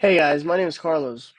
[0.00, 1.32] Hey guys, my name is Carlos.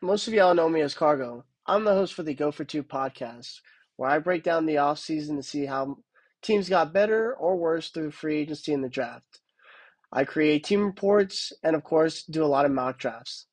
[0.00, 1.44] Most of y'all know me as Cargo.
[1.64, 3.60] I'm the host for the Go for Two podcast,
[3.94, 5.98] where I break down the offseason to see how
[6.42, 9.38] teams got better or worse through free agency and the draft.
[10.12, 13.46] I create team reports and, of course, do a lot of mock drafts.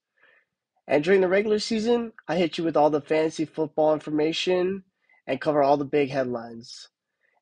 [0.88, 4.86] And during the regular season, I hit you with all the fantasy football information
[5.28, 6.90] and cover all the big headlines.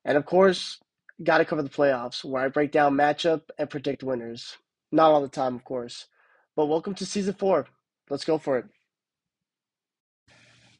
[0.04, 0.80] And, of course,
[1.22, 4.58] got to cover the playoffs, where I break down matchup and predict winners.
[4.92, 6.08] Not all the time, of course.
[6.56, 7.66] But welcome to season four.
[8.08, 8.64] Let's go for it.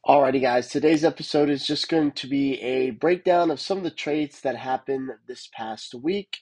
[0.06, 0.68] Alrighty, guys.
[0.68, 4.56] Today's episode is just going to be a breakdown of some of the trades that
[4.56, 6.38] happened this past week.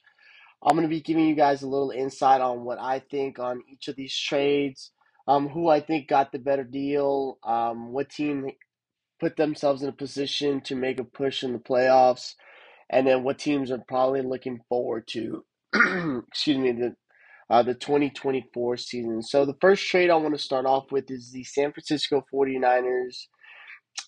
[0.63, 3.61] I'm going to be giving you guys a little insight on what I think on
[3.69, 4.91] each of these trades,
[5.27, 8.49] um, who I think got the better deal, um, what team
[9.19, 12.35] put themselves in a position to make a push in the playoffs,
[12.89, 15.43] and then what teams are probably looking forward to.
[16.29, 16.95] excuse me, the
[17.49, 19.21] uh, the 2024 season.
[19.21, 23.27] So, the first trade I want to start off with is the San Francisco 49ers.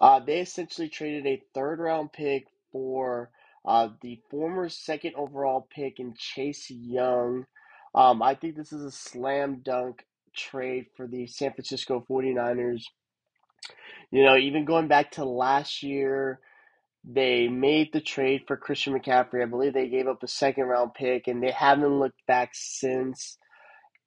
[0.01, 3.29] Uh, they essentially traded a third round pick for
[3.65, 7.45] uh, the former second overall pick in Chase Young.
[7.95, 12.83] Um, I think this is a slam dunk trade for the San Francisco 49ers.
[14.11, 16.39] You know, even going back to last year,
[17.05, 19.43] they made the trade for Christian McCaffrey.
[19.43, 23.37] I believe they gave up a second round pick, and they haven't looked back since.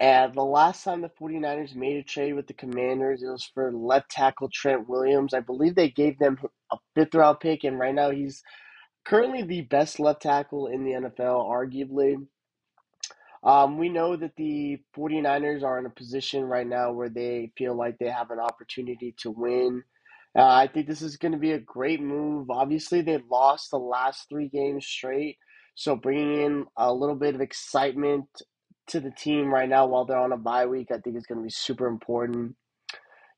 [0.01, 3.73] And the last time the 49ers made a trade with the Commanders, it was for
[3.73, 5.35] left tackle Trent Williams.
[5.35, 6.39] I believe they gave them
[6.73, 8.43] a fifth round pick, and right now he's
[9.05, 12.17] currently the best left tackle in the NFL, arguably.
[13.43, 17.75] Um, we know that the 49ers are in a position right now where they feel
[17.75, 19.83] like they have an opportunity to win.
[20.39, 22.51] Uh, I think this is going to be a great move.
[22.51, 25.39] Obviously, they lost the last three games straight,
[25.75, 28.27] so bringing in a little bit of excitement
[28.89, 31.39] to the team right now while they're on a bye week, I think is going
[31.41, 32.57] to be super important.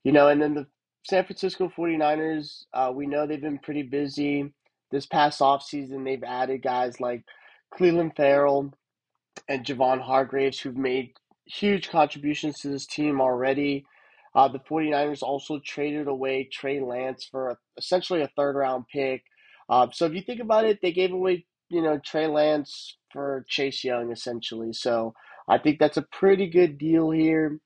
[0.05, 0.67] You know, and then the
[1.09, 4.53] San Francisco 49ers, uh, we know they've been pretty busy.
[4.91, 7.25] This past offseason, they've added guys like
[7.75, 8.73] Clelin Ferrell
[9.49, 11.13] and Javon Hargraves, who've made
[11.47, 13.85] huge contributions to this team already.
[14.35, 19.23] Uh, the 49ers also traded away Trey Lance for a, essentially a third round pick.
[19.69, 23.45] Uh, so if you think about it, they gave away, you know, Trey Lance for
[23.49, 24.73] Chase Young essentially.
[24.73, 25.15] So
[25.49, 27.61] I think that's a pretty good deal here.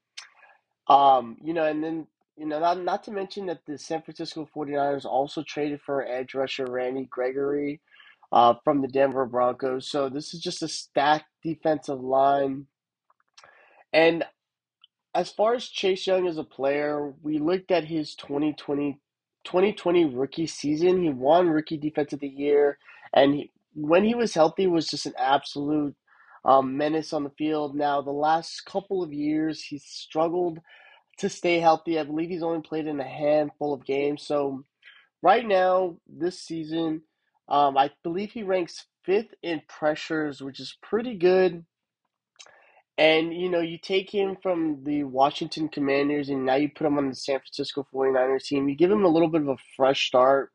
[0.88, 2.06] Um, you know, and then,
[2.36, 6.34] you know, not, not to mention that the San Francisco 49ers also traded for edge
[6.34, 7.80] rusher Randy Gregory
[8.32, 9.88] uh, from the Denver Broncos.
[9.88, 12.66] So this is just a stacked defensive line.
[13.92, 14.24] And
[15.16, 19.00] as far as Chase Young as a player, we looked at his 2020,
[19.44, 21.02] 2020 rookie season.
[21.02, 22.76] He won Rookie Defense of the Year,
[23.14, 25.96] and he, when he was healthy, was just an absolute
[26.44, 27.74] um, menace on the field.
[27.74, 30.58] Now, the last couple of years, he's struggled
[31.18, 31.98] to stay healthy.
[31.98, 34.22] I believe he's only played in a handful of games.
[34.22, 34.64] So,
[35.22, 37.00] right now, this season,
[37.48, 41.64] um, I believe he ranks fifth in pressures, which is pretty good.
[42.98, 46.96] And, you know, you take him from the Washington Commanders and now you put him
[46.96, 48.68] on the San Francisco 49ers team.
[48.68, 50.50] You give him a little bit of a fresh start.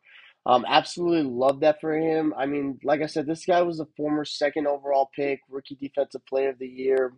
[0.47, 2.33] Um, absolutely love that for him.
[2.35, 6.25] I mean, like I said, this guy was a former second overall pick, rookie defensive
[6.25, 7.13] player of the year.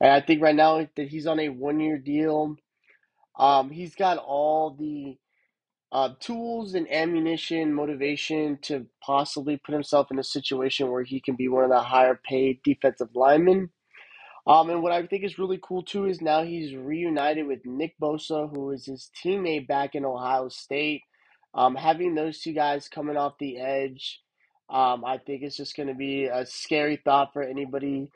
[0.00, 2.56] And I think right now that he's on a one year deal.
[3.38, 5.16] Um, he's got all the
[5.92, 11.36] uh, tools and ammunition, motivation to possibly put himself in a situation where he can
[11.36, 13.70] be one of the higher paid defensive linemen.
[14.46, 17.94] Um, and what I think is really cool too is now he's reunited with Nick
[18.00, 21.02] Bosa, who is his teammate back in Ohio State.
[21.54, 24.20] Um, having those two guys coming off the edge,
[24.68, 28.10] um, I think it's just going to be a scary thought for anybody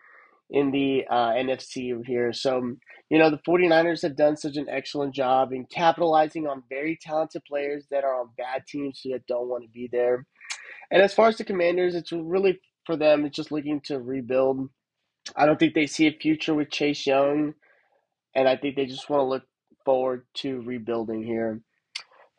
[0.50, 2.32] in the uh, NFC here.
[2.32, 2.76] So,
[3.08, 7.42] you know, the 49ers have done such an excellent job in capitalizing on very talented
[7.46, 10.26] players that are on bad teams that don't want to be there.
[10.90, 14.68] And as far as the Commanders, it's really for them, it's just looking to rebuild.
[15.36, 17.54] I don't think they see a future with Chase Young,
[18.34, 19.44] and I think they just want to look
[19.84, 21.60] forward to rebuilding here.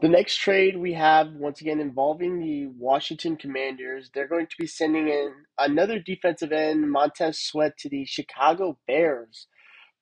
[0.01, 4.09] The next trade we have, once again, involving the Washington Commanders.
[4.13, 9.47] They're going to be sending in another defensive end, Montez Sweat, to the Chicago Bears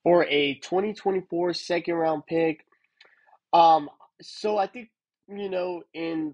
[0.03, 2.65] for a 2024 second round pick.
[3.51, 3.89] Um,
[4.21, 4.89] so I think,
[5.27, 6.33] you know, in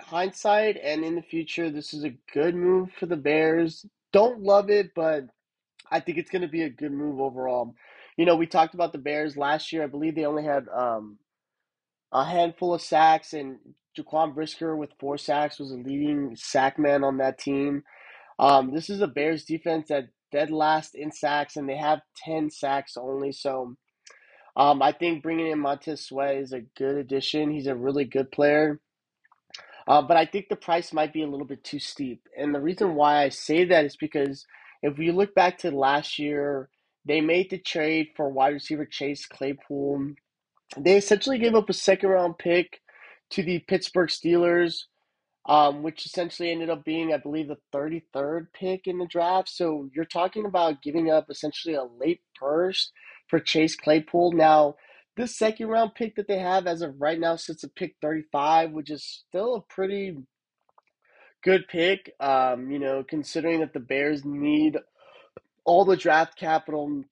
[0.00, 3.84] hindsight and in the future, this is a good move for the Bears.
[4.14, 5.26] Don't love it, but
[5.90, 7.74] I think it's going to be a good move overall.
[8.16, 9.84] You know, we talked about the Bears last year.
[9.84, 11.18] I believe they only had um,
[12.12, 13.58] a handful of sacks, and
[13.98, 17.84] Jaquan Brisker with four sacks was a leading sack man on that team.
[18.38, 22.50] Um, this is a Bears defense that dead last in sacks, and they have 10
[22.50, 23.32] sacks only.
[23.32, 23.68] So
[24.56, 27.50] Um, I think bringing in Montez Sweat is a good addition.
[27.50, 28.80] He's a really good player.
[29.88, 32.22] Uh, but I think the price might be a little bit too steep.
[32.38, 34.46] And the reason why I say that is because
[34.82, 36.70] if we look back to last year,
[37.06, 40.14] they made the trade for wide receiver Chase Claypool.
[40.78, 42.80] They essentially gave up a second round pick
[43.32, 44.78] to the Pittsburgh Steelers
[45.46, 49.48] um, which essentially ended up being, I believe, the 33rd pick in the draft.
[49.48, 52.92] So you're talking about giving up essentially a late first
[53.28, 54.32] for Chase Claypool.
[54.32, 54.76] Now,
[55.16, 58.72] this second round pick that they have as of right now sits at pick 35,
[58.72, 60.16] which is still a pretty
[61.42, 64.78] good pick, um, you know, considering that the Bears need
[65.64, 67.04] all the draft capital.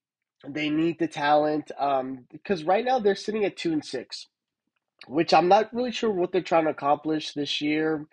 [0.49, 4.27] They need the talent um, because right now they're sitting at two and six,
[5.07, 8.07] which I'm not really sure what they're trying to accomplish this year.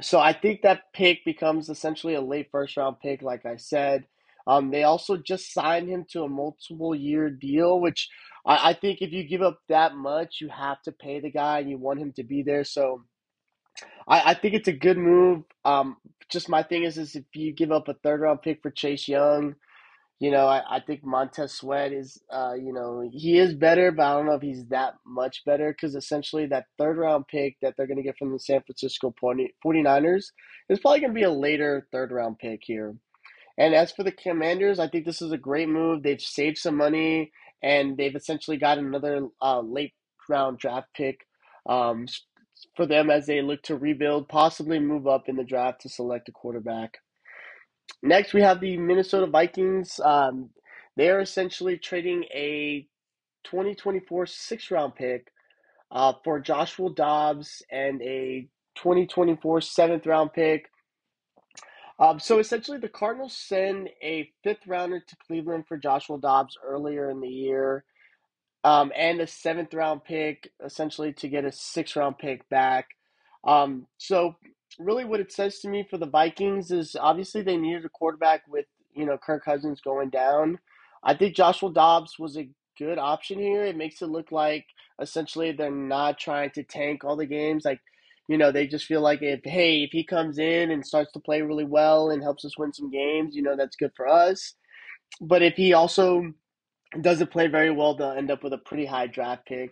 [0.00, 4.04] So I think that pick becomes essentially a late first round pick, like I said.
[4.48, 8.08] Um, they also just signed him to a multiple year deal, which
[8.46, 11.60] I, I think if you give up that much, you have to pay the guy
[11.60, 12.64] and you want him to be there.
[12.64, 13.04] So
[14.08, 15.44] I, I think it's a good move.
[15.66, 15.98] Um,
[16.30, 19.06] just my thing is, is if you give up a third round pick for Chase
[19.06, 19.54] Young,
[20.20, 24.04] you know, I, I think Montez Sweat is, uh, you know, he is better, but
[24.04, 27.74] I don't know if he's that much better because essentially that third round pick that
[27.76, 30.24] they're going to get from the San Francisco 49ers
[30.68, 32.96] is probably going to be a later third round pick here.
[33.58, 36.04] And as for the Commanders, I think this is a great move.
[36.04, 37.32] They've saved some money
[37.62, 39.94] and they've essentially got another uh, late
[40.30, 41.26] round draft pick
[41.68, 42.06] um,
[42.76, 46.30] for them as they look to rebuild, possibly move up in the draft to select
[46.30, 46.98] a quarterback.
[48.02, 50.00] Next, we have the Minnesota Vikings.
[50.04, 50.50] Um,
[50.96, 52.86] they are essentially trading a
[53.44, 55.28] 2024 six round pick
[55.90, 60.70] uh, for Joshua Dobbs and a 2024 seventh round pick.
[61.98, 67.10] Um, so essentially, the Cardinals send a fifth rounder to Cleveland for Joshua Dobbs earlier
[67.10, 67.84] in the year,
[68.64, 72.88] um, and a seventh round pick essentially to get a six round pick back.
[73.44, 74.36] Um, so
[74.78, 78.42] really what it says to me for the Vikings is obviously they needed a quarterback
[78.48, 80.58] with, you know, Kirk Cousins going down.
[81.02, 82.48] I think Joshua Dobbs was a
[82.78, 83.64] good option here.
[83.64, 84.66] It makes it look like
[85.00, 87.64] essentially they're not trying to tank all the games.
[87.64, 87.80] Like,
[88.28, 91.20] you know, they just feel like if hey, if he comes in and starts to
[91.20, 94.54] play really well and helps us win some games, you know, that's good for us.
[95.20, 96.32] But if he also
[97.00, 99.70] doesn't play very well, they'll end up with a pretty high draft pick.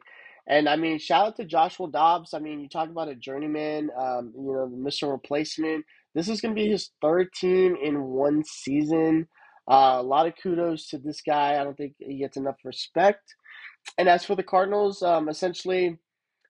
[0.48, 2.32] And I mean, shout out to Joshua Dobbs.
[2.32, 5.10] I mean, you talk about a journeyman, um, you know, the Mr.
[5.10, 5.84] Replacement.
[6.14, 9.28] This is going to be his third team in one season.
[9.68, 11.60] Uh, a lot of kudos to this guy.
[11.60, 13.34] I don't think he gets enough respect.
[13.98, 15.98] And as for the Cardinals, um, essentially,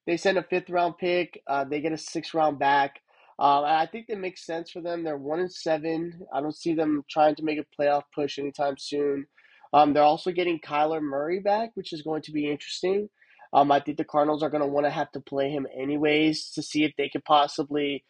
[0.06, 1.42] they send a fifth round pick.
[1.46, 3.00] Uh, they get a six round back.
[3.38, 5.04] Uh, I think that makes sense for them.
[5.04, 6.22] They're one and seven.
[6.32, 9.26] I don't see them trying to make a playoff push anytime soon.
[9.72, 13.10] Um, they're also getting Kyler Murray back, which is going to be interesting.
[13.52, 16.50] Um, I think the Cardinals are going to want to have to play him anyways
[16.52, 18.04] to see if they could possibly,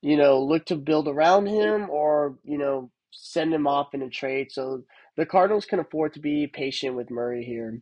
[0.00, 4.08] you know, look to build around him or, you know, send him off in a
[4.08, 4.52] trade.
[4.52, 4.84] So
[5.16, 7.80] the Cardinals can afford to be patient with Murray here.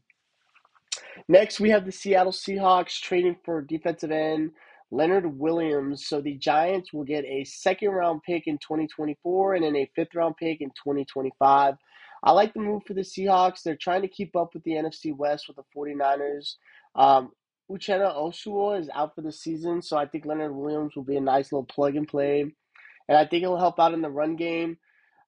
[1.29, 4.53] Next, we have the Seattle Seahawks trading for defensive end
[4.91, 6.07] Leonard Williams.
[6.07, 10.15] So the Giants will get a second round pick in 2024 and then a fifth
[10.15, 11.75] round pick in 2025.
[12.23, 13.63] I like the move for the Seahawks.
[13.63, 16.57] They're trying to keep up with the NFC West with the 49ers.
[16.95, 17.33] Um,
[17.71, 21.21] Uchenna Nwosu is out for the season, so I think Leonard Williams will be a
[21.21, 22.41] nice little plug and play.
[22.41, 24.77] And I think it'll help out in the run game.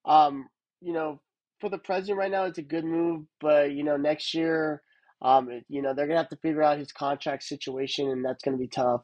[0.04, 0.48] Um,
[0.80, 1.20] you know,
[1.60, 4.82] for the present right now, it's a good move, but, you know, next year,
[5.22, 8.42] um, you know, they're going to have to figure out his contract situation, and that's
[8.42, 9.02] going to be tough.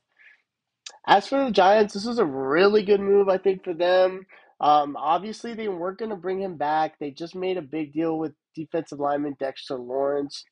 [1.06, 4.26] As for the Giants, this is a really good move, I think, for them.
[4.60, 6.98] Um, obviously, they weren't going to bring him back.
[6.98, 10.44] They just made a big deal with defensive lineman Dexter Lawrence.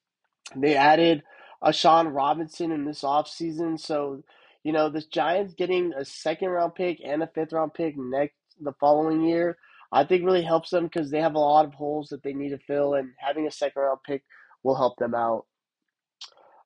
[0.55, 1.23] They added
[1.65, 3.81] A'Shawn Robinson in this offseason.
[3.81, 4.23] So,
[4.63, 8.37] you know, the Giants getting a second round pick and a fifth round pick next
[8.61, 9.59] the following year,
[9.93, 12.51] I think really helps them because they have a lot of holes that they need
[12.51, 14.23] to fill, and having a second round pick
[14.63, 15.47] will help them out.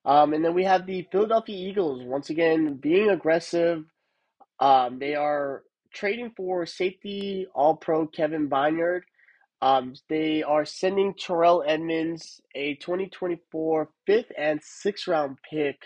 [0.05, 3.85] Um, and then we have the Philadelphia Eagles once again being aggressive.
[4.59, 9.01] Um, they are trading for safety All Pro Kevin Byard.
[9.61, 15.77] Um, they are sending Terrell Edmunds a 2024 fifth and sixth round pick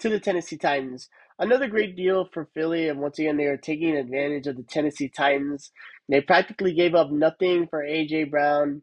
[0.00, 1.08] to the Tennessee Titans.
[1.40, 5.10] Another great deal for Philly, and once again, they are taking advantage of the Tennessee
[5.10, 5.72] Titans.
[6.10, 8.26] They practically gave up nothing for A.J.
[8.26, 8.82] Brown.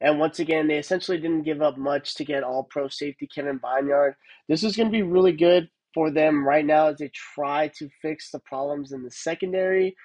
[0.00, 3.58] And once again, they essentially didn't give up much to get all pro safety Kevin
[3.58, 4.14] Byard.
[4.48, 7.88] This is going to be really good for them right now as they try to
[8.00, 9.96] fix the problems in the secondary.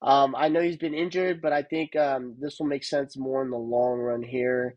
[0.00, 3.42] Um, I know he's been injured, but I think um, this will make sense more
[3.42, 4.74] in the long run here.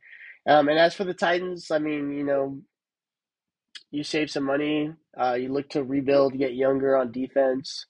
[0.47, 2.59] Um, and as for the Titans, I mean, you know,
[3.91, 4.91] you save some money.
[5.19, 7.85] Uh, you look to rebuild, get younger on defense.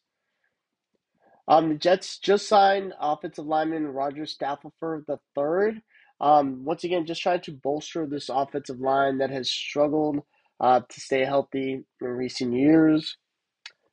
[1.47, 4.71] Um, the Jets just signed offensive lineman Roger Stafford
[5.07, 5.81] the third.
[6.21, 10.21] Um, once again, just trying to bolster this offensive line that has struggled
[10.59, 13.17] uh, to stay healthy in recent years.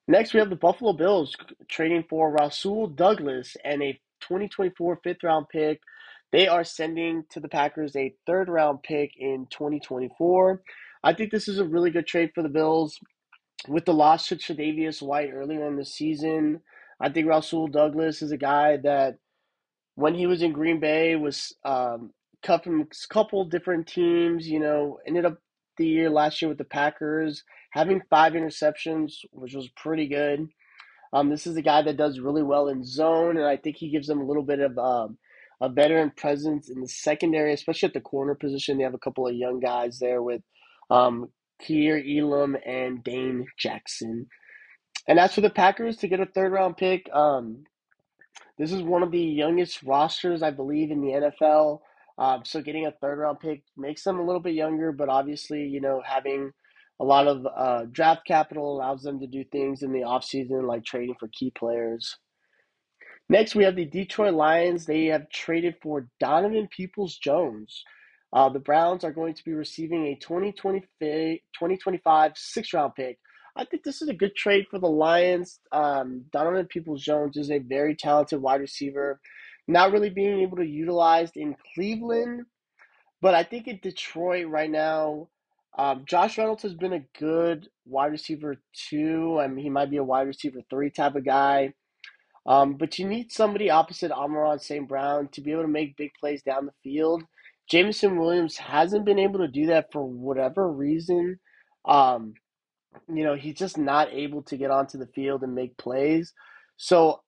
[0.08, 1.34] Next, we have the Buffalo Bills
[1.68, 5.80] trading for Rasul Douglas and a 2024 fifth round pick.
[6.32, 10.62] They are sending to the Packers a third round pick in 2024.
[11.04, 12.98] I think this is a really good trade for the Bills.
[13.68, 16.60] With the loss to Tre'Davious White earlier in the season,
[17.00, 19.18] I think Rasul Douglas is a guy that,
[19.94, 24.46] when he was in Green Bay, was um, cut from a couple different teams.
[24.46, 25.38] You know, ended up
[25.78, 30.48] the year last year with the Packers, having five interceptions, which was pretty good.
[31.12, 33.90] Um, this is a guy that does really well in zone, and I think he
[33.90, 35.18] gives them a little bit of um,
[35.60, 38.78] a veteran presence in the secondary, especially at the corner position.
[38.78, 40.40] They have a couple of young guys there with
[40.90, 41.28] um,
[41.62, 44.26] Kaiir Elam and Dane Jackson.
[45.06, 47.64] And as for the Packers to get a third round pick, um,
[48.58, 51.80] this is one of the youngest rosters, I believe, in the NFL.
[52.18, 55.62] Um, so getting a third round pick makes them a little bit younger, but obviously,
[55.62, 56.52] you know, having
[57.00, 60.84] a lot of uh, draft capital allows them to do things in the offseason, like
[60.84, 62.16] trading for key players.
[63.28, 64.84] Next, we have the Detroit Lions.
[64.84, 67.82] They have traded for Donovan Peoples Jones.
[68.32, 73.18] Uh, the Browns are going to be receiving a 2025 six round pick.
[73.54, 75.60] I think this is a good trade for the Lions.
[75.72, 79.20] Um, Donovan Peoples Jones is a very talented wide receiver,
[79.68, 82.46] not really being able to utilized in Cleveland,
[83.20, 85.28] but I think in Detroit right now,
[85.78, 89.38] um, Josh Reynolds has been a good wide receiver too.
[89.40, 91.72] I mean, he might be a wide receiver three type of guy.
[92.44, 94.88] Um, but you need somebody opposite Amon-Ra St.
[94.88, 97.22] Brown to be able to make big plays down the field.
[97.70, 101.38] Jameson Williams hasn't been able to do that for whatever reason.
[101.84, 102.34] Um,
[103.08, 106.32] you know, he's just not able to get onto the field and make plays.
[106.76, 107.20] So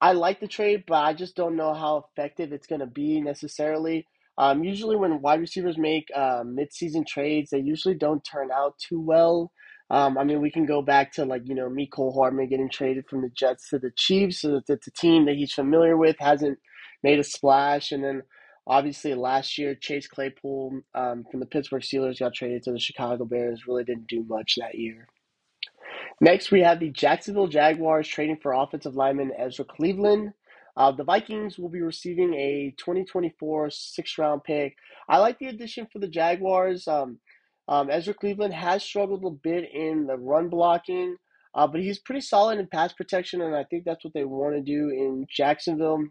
[0.00, 3.20] I like the trade, but I just don't know how effective it's going to be
[3.20, 4.06] necessarily.
[4.38, 9.00] Um, usually, when wide receivers make uh, midseason trades, they usually don't turn out too
[9.00, 9.50] well.
[9.88, 13.06] Um, I mean, we can go back to like you know Mecole Hardman getting traded
[13.08, 16.58] from the Jets to the Chiefs, so it's a team that he's familiar with, hasn't
[17.02, 18.22] made a splash, and then
[18.66, 23.24] obviously last year Chase Claypool um, from the Pittsburgh Steelers got traded to the Chicago
[23.24, 25.06] Bears, really didn't do much that year.
[26.20, 30.32] Next, we have the Jacksonville Jaguars trading for offensive lineman Ezra Cleveland.
[30.76, 34.76] Uh, the Vikings will be receiving a 2024 sixth round pick.
[35.08, 36.86] I like the addition for the Jaguars.
[36.86, 37.18] Um,
[37.68, 41.16] um, Ezra Cleveland has struggled a bit in the run blocking,
[41.54, 44.54] uh, but he's pretty solid in pass protection, and I think that's what they want
[44.54, 46.04] to do in Jacksonville.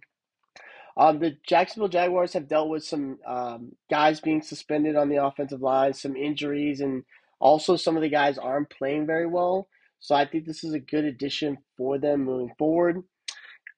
[0.98, 5.62] Um, the Jacksonville Jaguars have dealt with some um, guys being suspended on the offensive
[5.62, 7.04] line, some injuries, and
[7.40, 9.68] also some of the guys aren't playing very well.
[10.00, 13.04] So I think this is a good addition for them moving forward.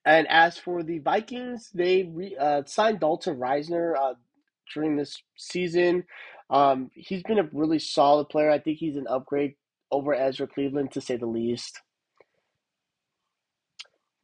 [0.04, 4.14] And as for the Vikings, they re, uh, signed Dalton Risner uh,
[4.72, 6.04] during this season.
[6.50, 8.50] Um, he's been a really solid player.
[8.50, 9.54] I think he's an upgrade
[9.90, 11.80] over Ezra Cleveland, to say the least.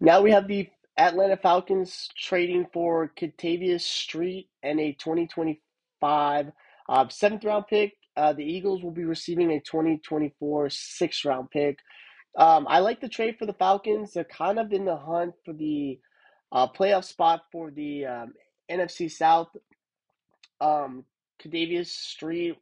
[0.01, 6.53] Now we have the Atlanta Falcons trading for Kentavius Street and a 2025
[6.89, 7.95] uh, seventh round pick.
[8.17, 11.79] Uh, the Eagles will be receiving a 2024 sixth round pick.
[12.39, 14.13] Um, I like the trade for the Falcons.
[14.13, 15.99] They're kind of in the hunt for the
[16.53, 18.35] uh, playoff spot for the um,
[18.71, 19.49] NFC South.
[20.61, 21.05] Um,
[21.85, 22.57] Street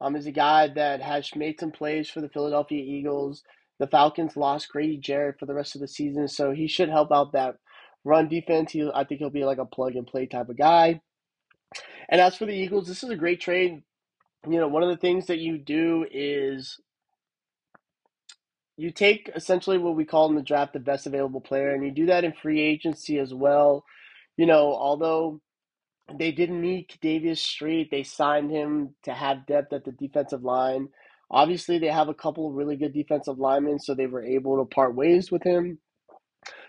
[0.00, 3.44] um, is a guy that has made some plays for the Philadelphia Eagles.
[3.80, 7.10] The Falcons lost Grady Jarrett for the rest of the season, so he should help
[7.10, 7.56] out that
[8.04, 8.72] run defense.
[8.72, 11.00] He, I think he'll be like a plug and play type of guy.
[12.08, 13.82] And as for the Eagles, this is a great trade.
[14.48, 16.78] You know, one of the things that you do is
[18.76, 21.90] you take essentially what we call in the draft the best available player, and you
[21.90, 23.84] do that in free agency as well.
[24.36, 25.40] You know, although
[26.18, 30.88] they didn't need Davis Street, they signed him to have depth at the defensive line.
[31.30, 34.64] Obviously, they have a couple of really good defensive linemen, so they were able to
[34.74, 35.78] part ways with him.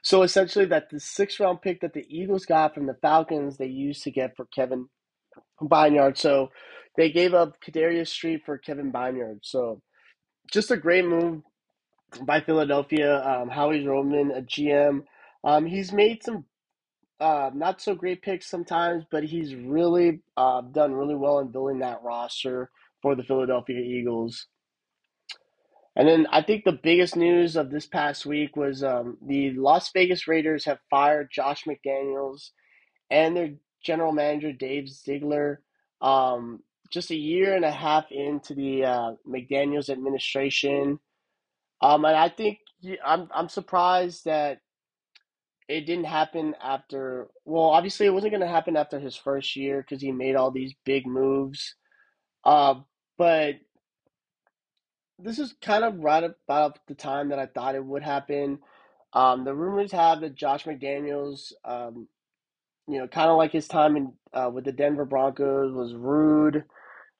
[0.04, 3.68] So essentially, that the sixth round pick that the Eagles got from the Falcons, they
[3.68, 4.88] used to get for Kevin
[5.62, 6.18] Byard.
[6.18, 6.50] So
[6.98, 9.40] they gave up Kadarius Street for Kevin Byard.
[9.44, 9.82] So
[10.52, 11.42] just a great move
[12.24, 13.24] by Philadelphia.
[13.24, 15.02] Um, Howie Roseman, a GM.
[15.44, 16.46] Um, he's made some
[17.20, 21.80] uh, not so great picks sometimes, but he's really uh, done really well in building
[21.80, 22.70] that roster
[23.02, 24.48] for the Philadelphia Eagles.
[25.96, 29.92] And then I think the biggest news of this past week was um, the Las
[29.94, 32.52] Vegas Raiders have fired Josh McDaniels
[33.10, 33.52] and their
[33.84, 35.62] general manager Dave Ziegler.
[36.02, 41.00] Um, just a year and a half into the uh, McDaniels administration.
[41.82, 42.60] Um, and I think
[43.06, 44.60] I'm I'm surprised that
[45.68, 47.28] it didn't happen after.
[47.46, 50.52] Well, obviously, it wasn't going to happen after his first year because he made all
[50.52, 51.76] these big moves.
[52.44, 52.76] Uh,
[53.18, 53.56] but
[55.20, 58.60] this is kind of right about the time that I thought it would happen.
[59.14, 62.08] Um, the rumors have that Josh McDaniels, um,
[62.88, 66.64] you know, kind of like his time in uh, with the Denver Broncos, was rude,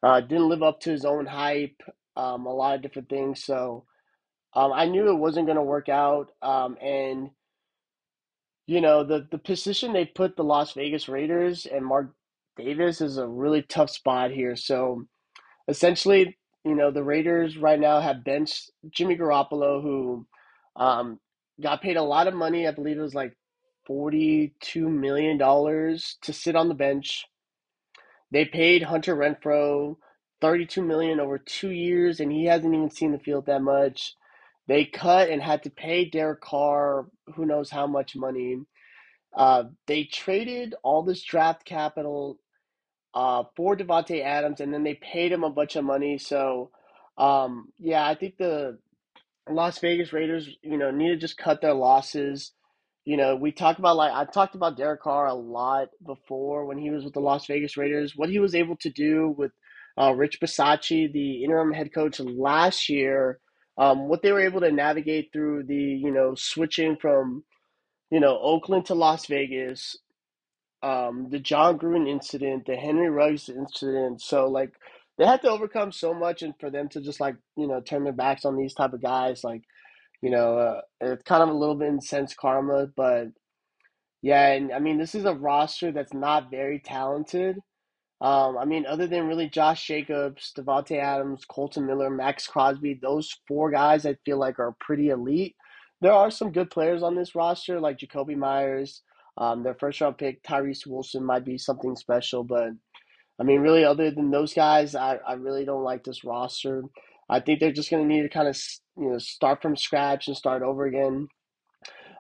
[0.04, 1.82] uh, didn't live up to his own hype,
[2.16, 3.44] um, a lot of different things.
[3.44, 3.86] So
[4.54, 6.32] um, I knew it wasn't going to work out.
[6.42, 7.30] Um, and
[8.68, 12.14] you know, the the position they put the Las Vegas Raiders and Mark
[12.58, 14.56] Davis is a really tough spot here.
[14.56, 15.06] So
[15.68, 20.26] essentially, you know, the Raiders right now have benched Jimmy Garoppolo, who
[20.76, 21.20] um,
[21.60, 22.68] got paid a lot of money.
[22.68, 23.36] I believe it was like
[23.90, 27.26] $42 million to sit on the bench.
[28.32, 29.98] They paid Hunter Renfrow
[30.40, 34.16] 32 million over 2 years and he hasn't even seen the field that much.
[34.68, 38.58] They cut and had to pay Derek Carr who knows how much money.
[39.36, 42.38] Uh, they traded all this draft capital
[43.14, 46.18] uh, for Davante Adams, and then they paid him a bunch of money.
[46.18, 46.72] So,
[47.18, 48.78] um, yeah, I think the
[49.50, 52.54] Las Vegas Raiders, you know, need to just cut their losses.
[53.04, 56.78] You know, we talked about like I talked about Derek Carr a lot before when
[56.78, 58.14] he was with the Las Vegas Raiders.
[58.16, 59.52] What he was able to do with
[60.00, 63.40] uh, Rich Bisaccia, the interim head coach last year,
[63.78, 67.44] um, what they were able to navigate through the you know switching from
[68.12, 69.98] you know Oakland to Las Vegas,
[70.84, 74.22] um, the Jon Gruden incident, the Henry Ruggs incident.
[74.22, 74.74] So like
[75.18, 78.04] they had to overcome so much, and for them to just like you know turn
[78.04, 79.64] their backs on these type of guys, like
[80.22, 82.88] you know, uh, it's kind of a little bit incensed karma.
[82.96, 83.28] But
[84.22, 87.58] yeah, and I mean this is a roster that's not very talented.
[88.22, 93.36] Um, I mean, other than really Josh Jacobs, Davante Adams, Kolton Miller, Maxx Crosby, those
[93.48, 95.56] four guys I feel like are pretty elite.
[96.02, 99.02] There are some good players on this roster, like Jakobi Meyers.
[99.42, 102.70] Um, their first round pick, Tyrese Wilson, might be something special, but
[103.40, 106.84] I mean, really, other than those guys, I, I really don't like this roster.
[107.28, 108.56] I think they're just going to need to kind of
[108.96, 111.28] you know start from scratch and start over again.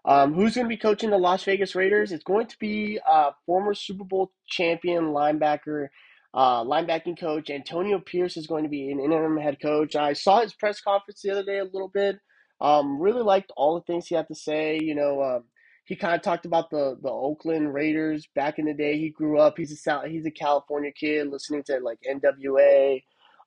[0.03, 2.11] Um, who's going to be coaching the Las Vegas Raiders?
[2.11, 5.89] It's going to be uh, former Super Bowl champion linebacker,
[6.33, 9.95] uh, linebacking coach Antonio Pierce is going to be an interim head coach.
[9.95, 12.17] I saw his press conference the other day a little bit.
[12.59, 14.79] Um, really liked all the things he had to say.
[14.81, 15.39] You know, uh,
[15.91, 18.97] he kind of talked about the the Oakland Raiders back in the day.
[18.97, 19.55] He grew up.
[19.57, 23.03] He's a he's a California kid, listening to like NWA.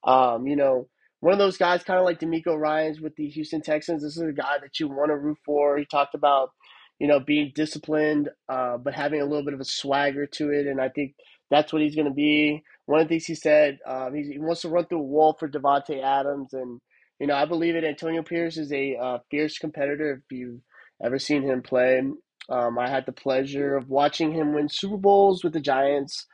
[0.07, 0.87] Um, you know,
[1.20, 4.02] one of those guys, kind of like DeMeco Ryans with the Houston Texans.
[4.02, 5.78] This is a guy that you want to root for.
[5.78, 6.50] He talked about,
[6.98, 10.66] you know, being disciplined, uh, but having a little bit of a swagger to it,
[10.66, 11.14] and I think
[11.50, 12.62] that's what he's going to be.
[12.85, 15.48] One of the things he said, um, he wants to run through a wall for
[15.48, 16.78] Davante Adams, and
[17.18, 17.85] you know, I believe it.
[17.85, 20.20] Antonio Pierce is a uh, fierce competitor.
[20.30, 20.61] If you've
[21.02, 22.02] ever seen him play,
[22.48, 26.26] um, I had the pleasure of watching him win Super Bowls with the Giants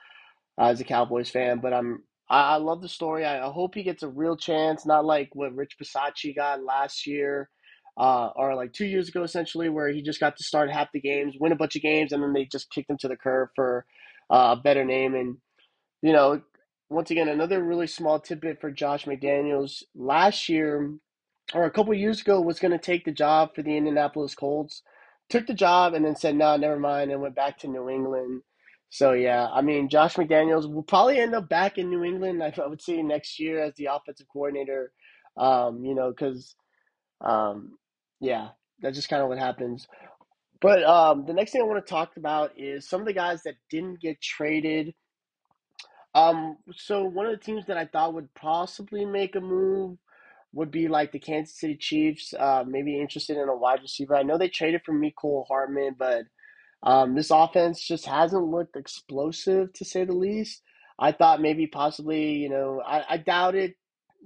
[0.59, 3.25] uh, as a Cowboys fan, but I'm I, I love the story.
[3.25, 7.07] I, I, hope he gets a real chance, not like what Rich Bisaccia got last
[7.07, 7.51] year,
[7.97, 11.01] uh, or like two years ago, essentially, where he just got to start half the
[11.01, 13.49] games, win a bunch of games, and then they just kicked him to the curb
[13.55, 13.85] for
[14.31, 15.15] uh, a better name.
[15.15, 15.37] And
[16.03, 16.41] you know,
[16.89, 19.83] once again, another really small tidbit for Josh McDaniels.
[19.95, 20.93] Last year,
[21.53, 24.83] or a couple years ago, was going to take the job for the Indianapolis Colts.
[25.31, 27.89] Took the job and then said, "No, nah, never mind," and went back to New
[27.89, 28.43] England.
[28.91, 32.43] So yeah, I mean, Josh McDaniels will probably end up back in New England.
[32.43, 34.93] I would say next year as the offensive coordinator.
[35.37, 36.55] Um, you know, because
[37.21, 37.79] um,
[38.21, 38.49] yeah,
[38.81, 39.87] that's just kind of what happens.
[40.61, 43.43] But um, the next thing I want to talk about is some of the guys
[43.45, 44.95] that didn't get traded.
[46.15, 49.97] Um, so one of the teams that I thought would possibly make a move
[50.53, 52.35] would be like the Kansas City Chiefs.
[52.39, 54.17] Uh, maybe interested in a wide receiver.
[54.17, 56.25] I know they traded for Mecole Hardman, but
[56.83, 60.63] um, this offense just hasn't looked explosive to say the least.
[60.99, 63.75] I thought maybe possibly, you know, I, I doubted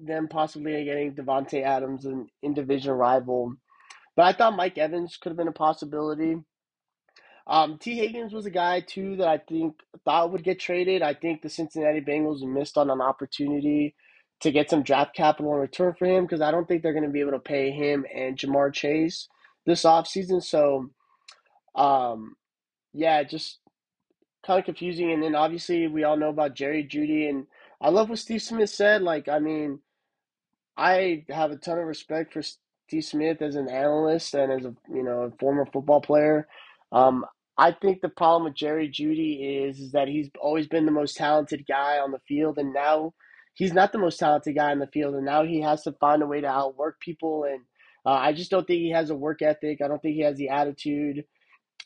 [0.02, 3.54] them possibly getting Davante Adams, an in division rival,
[4.16, 6.36] but I thought Mike Evans could have been a possibility.
[7.46, 11.02] Um, Tee Higgins was a guy too that I think thought would get traded.
[11.02, 13.94] I think the Cincinnati Bengals missed on an opportunity
[14.40, 17.04] to get some draft capital in return for him because I don't think they're going
[17.04, 19.28] to be able to pay him and Ja'Marr Chase
[19.66, 20.42] this offseason.
[20.42, 20.90] So,
[21.74, 22.36] um,
[22.92, 23.58] yeah, just
[24.44, 25.12] kind of confusing.
[25.12, 27.28] And then obviously we all know about Jerry Jeudy.
[27.28, 27.46] and
[27.80, 29.02] I love what Steve Smith said.
[29.02, 29.80] Like, I mean,
[30.76, 34.74] I have a ton of respect for Steve Smith as an analyst and as a
[34.92, 36.46] you know a former football player.
[36.92, 37.24] Um,
[37.56, 41.16] I think the problem with Jerry Jeudy is, is that he's always been the most
[41.16, 43.14] talented guy on the field, and now
[43.54, 46.22] he's not the most talented guy in the field, and now he has to find
[46.22, 47.44] a way to outwork people.
[47.44, 47.60] And
[48.06, 49.80] uh, I just don't think he has a work ethic.
[49.82, 51.24] I don't think he has the attitude.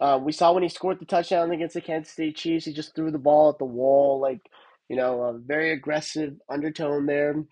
[0.01, 2.95] Uh, we saw when he scored the touchdown against the Kansas State Chiefs, he just
[2.95, 4.41] threw the ball at the wall, like
[4.89, 7.45] you know, a very aggressive undertone there.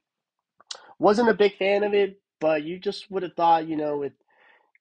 [0.99, 4.13] Wasn't a big fan of it, but you just would have thought, you know, with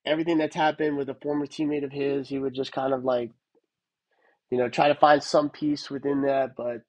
[0.06, 3.32] everything that's happened with a former teammate of his, he would just kind of like,
[4.50, 6.82] you know, try to find some peace within that, but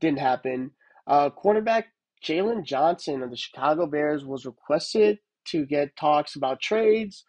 [0.00, 0.70] didn't happen.
[1.10, 1.86] Uh, cornerback
[2.24, 5.18] Jaylon Johnson of the Chicago Bears was requested
[5.48, 7.24] to get talks about trades.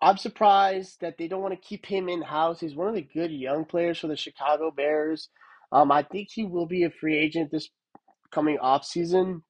[0.00, 2.60] I'm surprised that they don't want to keep him in house.
[2.60, 5.28] He's one of the good young players for the Chicago Bears.
[5.72, 7.68] Um, I think he will be a free agent this
[8.30, 9.42] coming off season.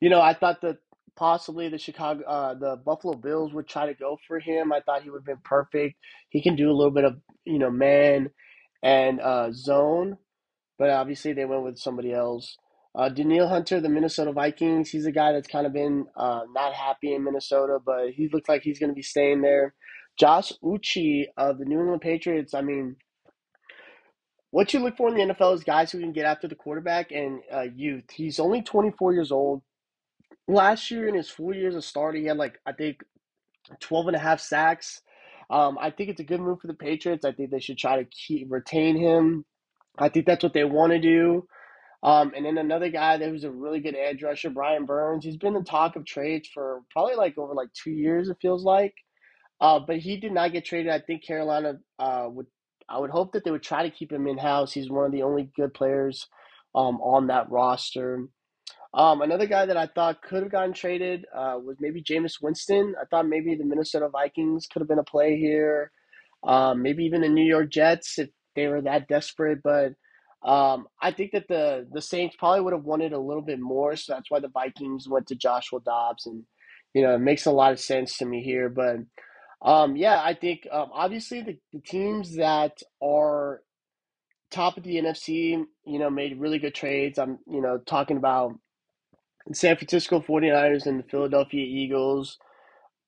[0.00, 0.78] You know, I thought that
[1.16, 4.72] possibly the Chicago, uh, the Buffalo Bills would try to go for him.
[4.72, 5.96] I thought he would have been perfect.
[6.30, 8.30] He can do a little bit of you know man
[8.82, 10.16] and uh, zone,
[10.80, 12.56] but obviously they went with somebody else.
[12.94, 16.72] Uh, Danielle Hunter, the Minnesota Vikings, he's a guy that's kind of been uh, not
[16.72, 19.74] happy in Minnesota, but he looks like he's going to be staying there.
[20.18, 22.96] Josh Uche of the New England Patriots, I mean,
[24.52, 27.12] what you look for in the NFL is guys who can get after the quarterback
[27.12, 28.04] and uh, youth.
[28.10, 29.60] He's only 24 years old.
[30.48, 33.02] Last year, in his four years of starting, he had like, I think,
[33.80, 35.02] 12 and a half sacks.
[35.50, 37.26] Um, I think it's a good move for the Patriots.
[37.26, 39.44] I think they should try to keep retain him.
[39.98, 41.46] I think that's what they want to do.
[42.02, 45.24] Um, and then another guy that was a really good edge rusher, Brian Burns.
[45.24, 48.28] He's been the talk of trades for probably like over like two years.
[48.28, 48.94] It feels like,
[49.60, 50.92] uh, but he did not get traded.
[50.92, 52.46] I think Carolina uh, would.
[52.88, 54.72] I would hope that they would try to keep him in house.
[54.72, 56.26] He's one of the only good players
[56.74, 58.26] um, on that roster.
[58.92, 62.94] Um, another guy that I thought could have gotten traded uh, was maybe Jameis Winston.
[63.00, 65.92] I thought maybe the Minnesota Vikings could have been a play here.
[66.42, 69.60] Um, maybe even the New York Jets if they were that desperate.
[69.62, 69.94] But
[70.42, 73.96] um, I think that the the Saints probably would have wanted a little bit more,
[73.96, 76.44] so that's why the Vikings went to Joshua Dobbs, and
[76.94, 78.68] you know it makes a lot of sense to me here.
[78.68, 78.96] But
[79.62, 83.60] um, yeah, I think um, obviously the, the teams that are
[84.50, 87.18] top of the NFC, you know, made really good trades.
[87.18, 88.54] I'm you know talking about
[89.52, 92.38] San Francisco 49ers and the Philadelphia Eagles,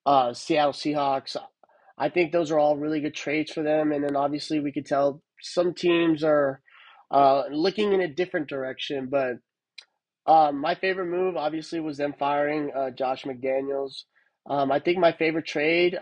[0.07, 1.37] uh, Seattle Seahawks.
[1.99, 3.93] I think those are all really good trades for them.
[3.93, 6.61] And then obviously we could tell some teams are
[7.11, 9.09] uh, looking in a different direction.
[9.11, 9.39] But
[10.27, 14.05] um, my favorite move obviously was them firing uh, Josh McDaniels.
[14.49, 15.99] Um, I think my favorite trade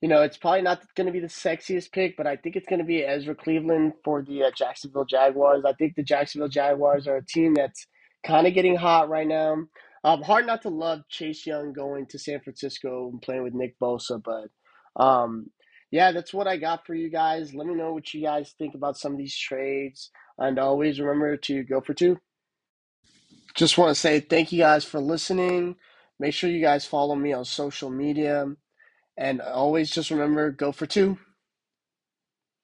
[0.00, 2.66] you know, it's probably not going to be the sexiest pick, but I think it's
[2.66, 5.64] going to be Ezra Cleveland for the uh, Jacksonville Jaguars.
[5.66, 7.86] I think the Jacksonville Jaguars are a team that's
[8.24, 9.56] kind of getting hot right now.
[10.02, 13.78] Um, hard not to love Chase Young going to San Francisco and playing with Nick
[13.78, 14.48] Bosa, but
[15.02, 15.50] um,
[15.90, 17.54] yeah, that's what I got for you guys.
[17.54, 21.36] Let me know what you guys think about some of these trades, and always remember
[21.38, 22.18] to go for two.
[23.54, 25.76] Just want to say thank you guys for listening.
[26.20, 28.46] Make sure you guys follow me on social media.
[29.18, 31.18] And always just remember go for two.